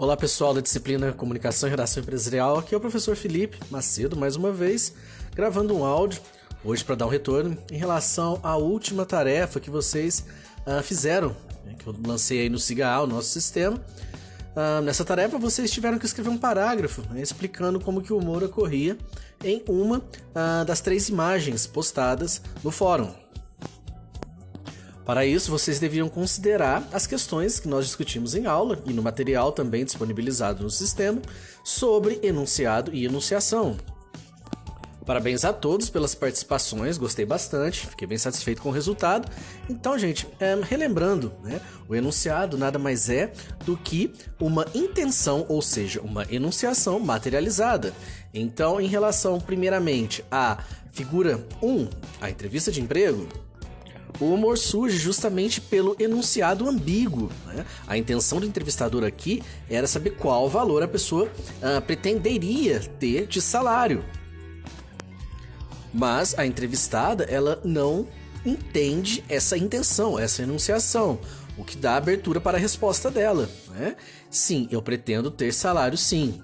Olá 0.00 0.16
pessoal 0.16 0.54
da 0.54 0.60
disciplina 0.60 1.10
Comunicação 1.12 1.68
e 1.68 1.70
Redação 1.70 2.00
Empresarial, 2.00 2.56
aqui 2.56 2.72
é 2.72 2.78
o 2.78 2.80
professor 2.80 3.16
Felipe 3.16 3.58
Macedo, 3.68 4.16
mais 4.16 4.36
uma 4.36 4.52
vez, 4.52 4.94
gravando 5.34 5.76
um 5.76 5.84
áudio 5.84 6.20
hoje 6.64 6.84
para 6.84 6.94
dar 6.94 7.06
um 7.06 7.08
retorno 7.08 7.58
em 7.68 7.76
relação 7.76 8.38
à 8.44 8.56
última 8.56 9.04
tarefa 9.04 9.58
que 9.58 9.68
vocês 9.68 10.24
uh, 10.64 10.80
fizeram, 10.84 11.34
né, 11.64 11.74
que 11.76 11.84
eu 11.84 11.92
lancei 12.06 12.42
aí 12.42 12.48
no 12.48 12.60
SIGA, 12.60 13.00
o 13.00 13.08
nosso 13.08 13.30
sistema. 13.30 13.76
Uh, 13.76 14.80
nessa 14.82 15.04
tarefa 15.04 15.36
vocês 15.36 15.68
tiveram 15.68 15.98
que 15.98 16.06
escrever 16.06 16.30
um 16.30 16.38
parágrafo 16.38 17.02
né, 17.10 17.20
explicando 17.20 17.80
como 17.80 18.00
que 18.00 18.12
o 18.12 18.18
humor 18.18 18.44
ocorria 18.44 18.96
em 19.42 19.64
uma 19.66 19.98
uh, 19.98 20.64
das 20.64 20.80
três 20.80 21.08
imagens 21.08 21.66
postadas 21.66 22.40
no 22.62 22.70
fórum. 22.70 23.12
Para 25.08 25.24
isso, 25.24 25.50
vocês 25.50 25.80
deviam 25.80 26.06
considerar 26.06 26.86
as 26.92 27.06
questões 27.06 27.58
que 27.58 27.66
nós 27.66 27.86
discutimos 27.86 28.34
em 28.34 28.44
aula 28.44 28.78
e 28.84 28.92
no 28.92 29.02
material 29.02 29.52
também 29.52 29.82
disponibilizado 29.82 30.62
no 30.62 30.68
sistema 30.68 31.22
sobre 31.64 32.20
enunciado 32.22 32.94
e 32.94 33.06
enunciação. 33.06 33.78
Parabéns 35.06 35.46
a 35.46 35.52
todos 35.54 35.88
pelas 35.88 36.14
participações, 36.14 36.98
gostei 36.98 37.24
bastante, 37.24 37.86
fiquei 37.86 38.06
bem 38.06 38.18
satisfeito 38.18 38.60
com 38.60 38.68
o 38.68 38.72
resultado. 38.72 39.32
Então, 39.66 39.98
gente, 39.98 40.28
é, 40.38 40.54
relembrando, 40.62 41.32
né, 41.42 41.58
o 41.88 41.94
enunciado 41.94 42.58
nada 42.58 42.78
mais 42.78 43.08
é 43.08 43.32
do 43.64 43.78
que 43.78 44.12
uma 44.38 44.66
intenção, 44.74 45.46
ou 45.48 45.62
seja, 45.62 46.02
uma 46.02 46.26
enunciação 46.30 47.00
materializada. 47.00 47.94
Então, 48.34 48.78
em 48.78 48.86
relação, 48.86 49.40
primeiramente, 49.40 50.22
à 50.30 50.58
figura 50.92 51.42
1, 51.62 51.88
a 52.20 52.28
entrevista 52.28 52.70
de 52.70 52.82
emprego, 52.82 53.26
o 54.20 54.32
humor 54.32 54.58
surge 54.58 54.96
justamente 54.96 55.60
pelo 55.60 55.96
enunciado 55.98 56.68
ambíguo. 56.68 57.30
Né? 57.46 57.64
A 57.86 57.96
intenção 57.96 58.40
do 58.40 58.46
entrevistador 58.46 59.04
aqui 59.04 59.42
era 59.70 59.86
saber 59.86 60.10
qual 60.10 60.48
valor 60.48 60.82
a 60.82 60.88
pessoa 60.88 61.24
uh, 61.26 61.80
pretenderia 61.82 62.80
ter 62.98 63.26
de 63.26 63.40
salário. 63.40 64.04
Mas 65.92 66.38
a 66.38 66.44
entrevistada 66.44 67.24
ela 67.24 67.60
não 67.64 68.06
entende 68.44 69.24
essa 69.28 69.56
intenção, 69.56 70.18
essa 70.18 70.42
enunciação, 70.42 71.18
o 71.56 71.64
que 71.64 71.76
dá 71.76 71.96
abertura 71.96 72.40
para 72.40 72.56
a 72.56 72.60
resposta 72.60 73.10
dela. 73.10 73.48
Né? 73.70 73.96
Sim, 74.30 74.68
eu 74.70 74.82
pretendo 74.82 75.30
ter 75.30 75.52
salário, 75.52 75.96
sim. 75.96 76.40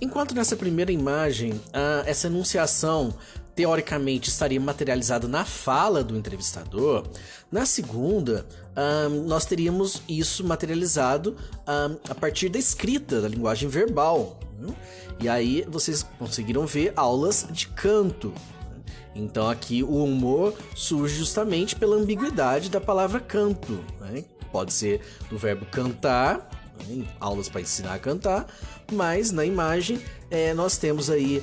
Enquanto 0.00 0.34
nessa 0.34 0.56
primeira 0.56 0.90
imagem, 0.90 1.52
uh, 1.52 2.06
essa 2.06 2.26
enunciação 2.26 3.14
teoricamente 3.60 4.30
estaria 4.30 4.58
materializado 4.58 5.28
na 5.28 5.44
fala 5.44 6.02
do 6.02 6.16
entrevistador, 6.16 7.06
na 7.52 7.66
segunda, 7.66 8.46
um, 8.74 9.24
nós 9.26 9.44
teríamos 9.44 10.00
isso 10.08 10.42
materializado 10.42 11.36
um, 11.68 11.98
a 12.08 12.14
partir 12.14 12.48
da 12.48 12.58
escrita, 12.58 13.20
da 13.20 13.28
linguagem 13.28 13.68
verbal. 13.68 14.40
Né? 14.58 14.74
E 15.20 15.28
aí 15.28 15.62
vocês 15.68 16.02
conseguiram 16.18 16.64
ver 16.64 16.94
aulas 16.96 17.46
de 17.50 17.68
canto. 17.68 18.28
Né? 18.28 18.82
Então 19.14 19.46
aqui 19.46 19.82
o 19.82 20.04
humor 20.04 20.54
surge 20.74 21.16
justamente 21.16 21.76
pela 21.76 21.96
ambiguidade 21.96 22.70
da 22.70 22.80
palavra 22.80 23.20
canto. 23.20 23.84
Né? 24.00 24.24
Pode 24.50 24.72
ser 24.72 25.02
do 25.28 25.36
verbo 25.36 25.66
cantar, 25.66 26.48
né? 26.88 27.06
aulas 27.18 27.48
para 27.48 27.60
ensinar 27.60 27.94
a 27.94 27.98
cantar, 27.98 28.46
mas 28.92 29.30
na 29.30 29.44
imagem 29.44 30.00
é, 30.30 30.54
nós 30.54 30.76
temos 30.76 31.10
aí 31.10 31.42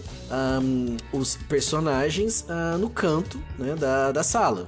um, 0.62 0.98
os 1.12 1.36
personagens 1.36 2.46
uh, 2.50 2.78
no 2.78 2.90
canto 2.90 3.42
né, 3.58 3.76
da, 3.76 4.12
da 4.12 4.24
sala. 4.24 4.68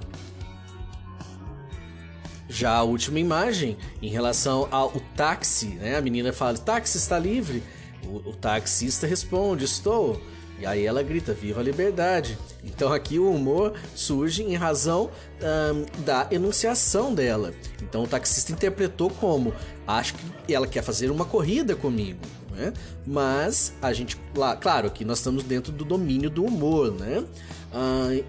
Já 2.50 2.72
a 2.72 2.84
última 2.84 3.20
imagem, 3.20 3.78
em 4.02 4.10
relação 4.10 4.68
ao 4.72 4.92
táxi, 5.16 5.68
né? 5.76 5.96
A 5.98 6.02
menina 6.02 6.34
fala: 6.34 6.58
táxi 6.58 6.98
está 6.98 7.20
livre. 7.20 7.62
O, 8.04 8.30
o 8.30 8.34
taxista 8.34 9.06
responde: 9.06 9.66
estou. 9.66 10.20
E 10.60 10.66
aí 10.66 10.86
ela 10.86 11.02
grita: 11.02 11.34
Viva 11.34 11.62
a 11.62 11.64
liberdade! 11.64 12.38
Então 12.64 12.92
aqui 12.92 13.18
o 13.18 13.32
humor 13.32 13.74
surge 13.96 14.44
em 14.44 14.56
razão 14.56 15.10
um, 15.42 16.04
da 16.04 16.28
enunciação 16.32 17.14
dela. 17.14 17.54
Então 17.82 18.04
o 18.04 18.08
taxista 18.08 18.52
interpretou 18.52 19.10
como: 19.10 19.54
Acho 19.88 20.16
que 20.16 20.54
ela 20.54 20.68
quer 20.68 20.84
fazer 20.84 21.10
uma 21.10 21.26
corrida 21.26 21.76
comigo 21.76 22.20
né? 22.60 22.74
Mas 23.08 23.74
a 23.82 23.94
gente, 23.94 24.18
claro, 24.60 24.92
que 24.92 25.06
nós 25.06 25.20
estamos 25.20 25.44
dentro 25.44 25.72
do 25.72 25.86
domínio 25.86 26.30
do 26.30 26.44
humor, 26.44 26.92
né? 26.92 27.24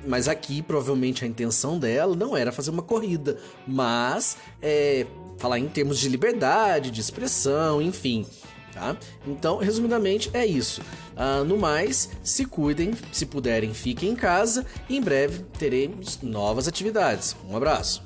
Mas 0.06 0.28
aqui 0.28 0.62
provavelmente 0.62 1.24
a 1.24 1.28
intenção 1.28 1.78
dela 1.78 2.14
não 2.14 2.36
era 2.36 2.52
fazer 2.52 2.70
uma 2.70 2.82
corrida, 2.82 3.38
mas 3.66 4.36
é, 4.62 5.06
falar 5.38 5.58
em 5.58 5.68
termos 5.68 5.98
de 5.98 6.08
liberdade, 6.08 6.90
de 6.90 7.00
expressão, 7.00 7.82
enfim. 7.82 8.24
Tá? 8.72 8.96
Então, 9.26 9.58
resumidamente, 9.58 10.30
é 10.32 10.46
isso. 10.46 10.80
Uh, 11.16 11.44
no 11.44 11.58
mais, 11.58 12.10
se 12.22 12.44
cuidem, 12.44 12.92
se 13.12 13.26
puderem, 13.26 13.74
fiquem 13.74 14.10
em 14.10 14.16
casa 14.16 14.64
em 14.88 15.00
breve 15.00 15.44
teremos 15.58 16.20
novas 16.22 16.68
atividades. 16.68 17.36
Um 17.48 17.56
abraço. 17.56 18.02